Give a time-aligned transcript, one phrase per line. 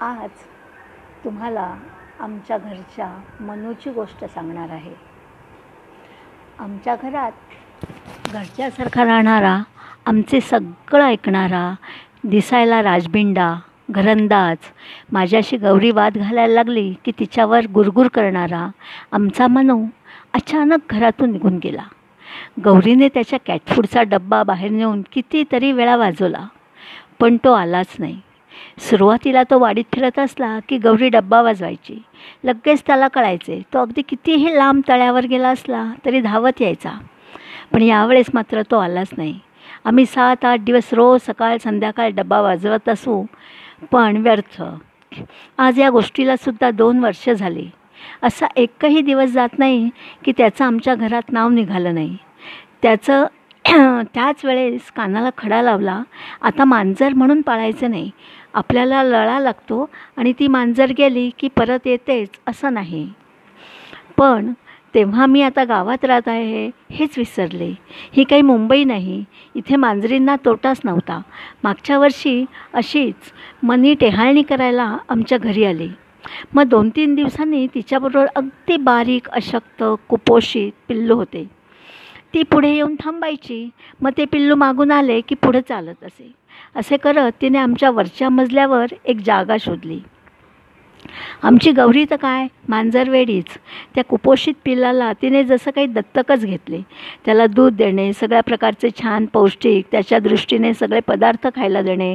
[0.00, 0.30] आज
[1.24, 1.74] तुम्हाला
[2.20, 3.08] आमच्या घरच्या
[3.40, 4.94] मनूची गोष्ट सांगणार आहे.
[6.58, 9.56] आमच्या घरात घरच्यासारखा राहणारा
[10.06, 11.70] आमचे सगळं ऐकणारा
[12.24, 13.54] दिसायला राजबिंडा
[13.90, 14.70] घरंदाज
[15.12, 18.66] माझ्याशी गौरी वाद घालायला लागली की तिच्यावर गुरगुर करणारा
[19.12, 19.78] आमचा मनू
[20.34, 21.82] अचानक घरातून निघून गेला.
[22.64, 26.46] गौरीने त्याच्या कॅटफूडचा डब्बा बाहेर नेऊन कितीतरी वेळा वाजवला
[27.20, 28.20] पण तो आलाच नाही.
[28.78, 32.02] सुरुवातीला तो वाडीत फिरत असला की गौरी डब्बा वाजवायची.
[32.44, 36.90] लगेच त्याला कळायचे तो अगदी कितीही लांब तळ्यावर गेला असला तरी धावत यायचा.
[37.72, 39.38] पण यावेळेस मात्र तो आलाच नाही.
[39.84, 43.24] आम्ही सात आठ दिवस रोज सकाळ संध्याकाळ डब्बा वाजवत असू
[43.90, 44.62] पण व्यर्थ.
[45.58, 47.70] आज या गोष्टीलासुद्धा दोन वर्ष झाली.
[48.22, 49.90] असा एकही दिवस जात नाही
[50.24, 52.16] की त्याचं आमच्या घरात नाव निघालं नाही.
[52.82, 53.26] त्याचं
[54.14, 56.02] त्याच वेळेस कानाला खडा लावला.
[56.42, 58.10] आता मांजर म्हणून पाळायचं नाही.
[58.54, 63.08] आपल्याला लळा लागतो आणि ती मांजर गेली की परत येतेच असं नाही.
[64.18, 64.52] पण
[64.94, 67.74] तेव्हा मी आता गावात राहत आहे हेच विसरले.
[68.12, 69.24] ही काही मुंबई नाही.
[69.54, 71.20] इथे मांजरींना तोटाच नव्हता.
[71.64, 75.88] मागच्या वर्षी अशीच मनी टेहाळणी करायला आमच्या घरी आली.
[76.54, 81.59] मग दोन तीन दिवसांनी तिच्याबरोबर अगदी बारीक अशक्त कुपोषित पिल्लू होते.
[82.34, 83.68] ती पुढे येऊन थांबायची.
[84.00, 86.32] मग ते पिल्लू मागून आले की पुढे चालत असे.
[86.76, 90.00] असे करत तिने आमच्या वरच्या मजल्यावर एक जागा शोधली.
[91.42, 92.46] आमची गौरी तर काय?
[92.68, 93.46] मांजर वेडीच
[93.94, 96.80] त्या कुपोषित पिल्लाला तिने जसं काही दत्तकच घेतले.
[97.24, 102.14] त्याला दूध देणे सगळ्या प्रकारचे छान पौष्टिक त्याच्या दृष्टीने सगळे पदार्थ खायला देणे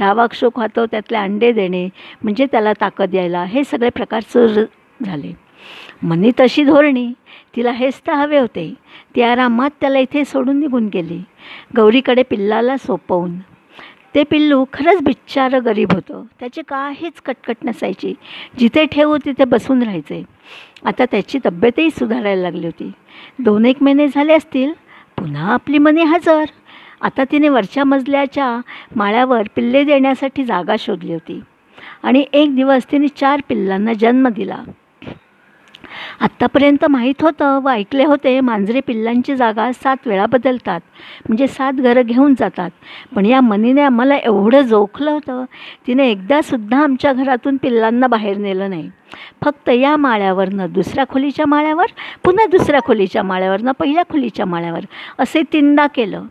[0.00, 1.88] रावाक्षो खातो त्यातले अंडे देणे
[2.22, 4.64] म्हणजे त्याला ताकद यायला हे सगळे प्रकार सुर
[5.04, 5.43] झाले.
[6.02, 7.12] मनी तशी धोरणी
[7.56, 8.74] तिला हेच तर हवे होते.
[9.16, 11.22] ती आरामात त्याला इथे सोडून निघून गेली.
[11.76, 13.38] गौरीकडे पिल्लाला सोपवून.
[14.14, 16.22] ते पिल्लू खरंच बिच्चारं गरीब होतं.
[16.40, 18.14] त्याची काहीच कटकट नसायची.
[18.58, 20.24] जिथे ठेवू तिथे बसून राहायचे.
[20.84, 22.92] आता त्याची तब्येतही सुधारायला लागली होती.
[23.38, 24.72] दोन एक महिने झाले असतील
[25.18, 26.44] पुन्हा आपली मनी हजर.
[27.00, 28.60] आता तिने वरच्या मजल्याच्या
[28.96, 31.40] माळ्यावर पिल्ले देण्यासाठी जागा शोधली होती.
[32.02, 34.62] आणि एक दिवस तिने चार पिल्लांना जन्म दिला.
[36.20, 40.80] आत्तापर्यंत माहीत होतं व ऐकले होते मांजरे पिल्लांची जागा सात वेळा बदलतात.
[41.28, 42.70] म्हणजे सात घरं घेऊन जातात.
[43.14, 45.44] पण या मनीने आम्हाला एवढं जोखलं होतं
[45.86, 48.90] तिने एकदासुद्धा आमच्या घरातून पिल्लांना बाहेर नेलं नाही.
[49.44, 51.86] फक्त या माळ्यावरनं दुसऱ्या खोलीच्या माळ्यावर
[52.24, 54.80] पुन्हा दुसऱ्या खोलीच्या माळ्यावरनं पहिल्या खोलीच्या माळ्यावर
[55.18, 56.22] असे तीनदा केलं.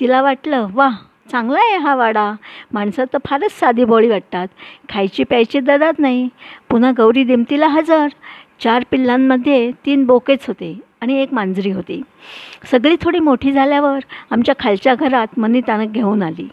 [0.00, 0.90] तिला वाटलं वा
[1.30, 2.32] चांगला आहे हा वाडा.
[2.72, 4.48] माणसं तर फारच साधी बोळी वाटतात.
[4.88, 6.28] खायची प्यायची ददात नाही.
[6.70, 8.06] पुन्हा गौरी दिमतीला हजर.
[8.62, 12.00] चार पिल्लांमध्ये तीन बोकेच होते आणि एक मांजरी होती.
[12.70, 13.98] सगळी थोडी मोठी झाल्यावर
[14.30, 16.48] आमच्या खालच्या घरात मनी त्यानं घेऊन आली.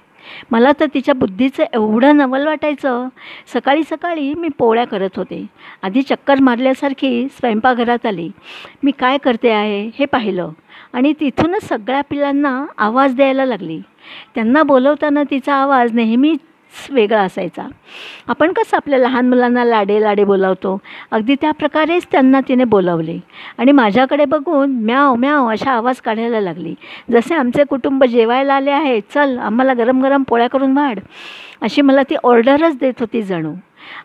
[0.52, 3.08] मला तर तिच्या बुद्धीचं एवढं नवल वाटायचं
[3.54, 5.46] सकाळी सकाळी मी पोळ्या करत होते.
[5.84, 8.30] आधी चक्कर मारल्यासारखी स्वयंपाकघरात आली.
[8.84, 10.50] मी काय करते आहे हे पाहिलं
[10.94, 13.82] आणि तिथूनच सगळ्या पिल्लांना आवाज द्यायला लागली.
[14.36, 16.40] त्यांना बोलवताना तिचा आवाज नेहमीच
[16.90, 17.68] वेगळा असायचा.
[18.28, 20.78] आपण कसं आपल्या लहान मुलांना लाडे लाडे बोलावतो
[21.12, 23.18] अगदी त्या प्रकारेच त्यांना तिने बोलावले.
[23.58, 26.74] आणि माझ्याकडे बघून म्याव म्याव अशा आवाज काढायला लागली.
[27.12, 31.00] जसे आमचे कुटुंब जेवायला आले आहे चल आम्हाला गरम गरम पोळ्या करून वाढ.
[31.62, 33.54] अशी मला ती ऑर्डरच देत होती जणू.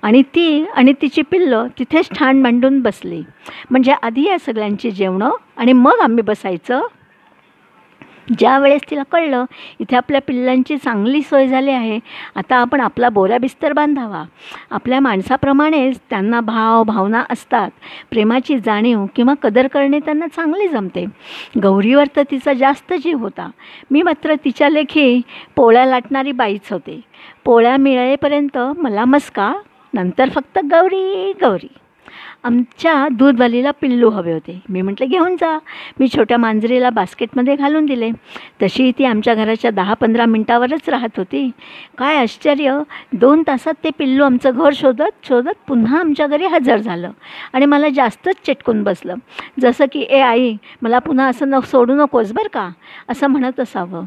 [0.02, 3.22] आणि ती आणि तिची पिल्लं तिथेच ठाण मांडून बसली.
[3.70, 6.82] म्हणजे आधी या सगळ्यांची जेवणं आणि मग आम्ही बसायचं
[8.39, 9.45] ज्या वेळेस तिला कळलं
[9.79, 11.99] इथे आपल्या पिल्लांची चांगली सोय झाली आहे
[12.35, 14.25] आता आपण आपला बोऱ्या बिस्तर बांधावा.
[14.71, 17.71] आपल्या माणसाप्रमाणेच त्यांना भाव भावना असतात.
[18.11, 21.05] प्रेमाची जाणीव किंवा कदर करणे त्यांना चांगली जमते.
[21.62, 23.51] गौरीवर तर तिचा जास्त जीव होता.
[23.91, 25.21] मी मात्र तिच्या लेखी
[25.56, 27.01] पोळ्या लाटणारी बाईच होते.
[27.45, 29.55] पोळ्या मिळेपर्यंत मला मस्का
[29.95, 31.73] नंतर फक्त गौरी गौरी.
[32.44, 34.59] आमच्या दूधवालीला पिल्लू हवे होते.
[34.69, 35.56] मी म्हटलं घेऊन जा.
[36.00, 38.10] मी छोट्या मांजरीला बास्केटमध्ये घालून दिले.
[38.62, 41.49] तशी ती आमच्या घराच्या दहा पंधरा मिनटावरच राहत होती.
[41.99, 42.79] काय आश्चर्य!
[43.12, 47.11] दोन तासात ते पिल्लू आमचं घर शोधत शोधत पुन्हा आमच्या घरी हजर झालं
[47.52, 49.14] आणि मला जास्तच चिटकून बसलं.
[49.61, 52.69] जसं की ए आई मला पुन्हा असं न सोडू नकोस बरं का?
[53.08, 54.05] असं म्हणत असावं.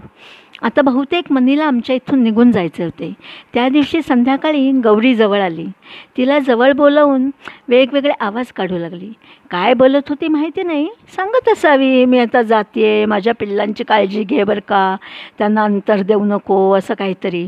[0.64, 3.12] आता बहुतेक मनीला आमच्या इथून निघून जायचे होते.
[3.54, 5.66] त्या दिवशी संध्याकाळी गौरी जवळ आली.
[6.18, 7.30] तिला जवळ बोलवून
[7.68, 9.14] वेगवेगळे आवाज काढू लागली.
[9.52, 10.90] काय बोलत होती माहिती नाही.
[11.16, 14.98] सांगत असावी मी आता जाते माझ्या पिल्लांची काळजी घे बरं का.
[15.38, 17.48] त्यांना अंतर देऊ नको असं काहीतरी.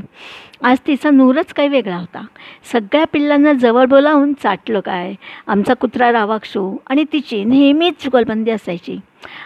[0.63, 2.25] आज तिचा नूरच काही वेगळा होता.
[2.71, 5.13] सगळ्या पिल्लांना जवळ बोलावून चाटलं काय?
[5.47, 8.97] आमचा कुत्रा रावाक्षू आणि तिची नेहमीच चुगलबंदी असायची.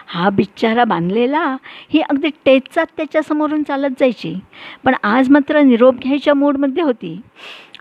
[0.08, 1.58] हा बिच्चारा बांधलेला
[1.90, 4.36] ही अगदी टेचात त्याच्यासमोरून चालत जायची.
[4.84, 7.22] पण आज मात्र निरोप घ्यायच्या मूडमध्ये होती.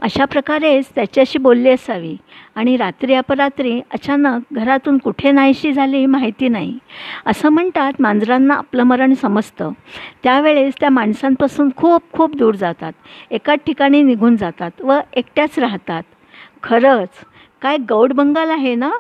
[0.02, 2.16] अशा प्रकारेच त्याच्याशी बोलली असावी.
[2.54, 6.78] आणि रात्री अपरात्री अचानक घरातून कुठे नाहीशी झाली माहिती नाही.
[7.26, 9.70] असं म्हणतात मांजरांना आपलं मरण समजतं.
[10.22, 12.93] त्यावेळेस त्या माणसांपासून खूप खूप दूर जातात.
[13.31, 16.02] एकाच ठिकाणी निघून जातात व एकट्याच राहतात.
[16.62, 17.25] खरंच
[17.62, 18.90] काय गौड बंगाल आहे ना?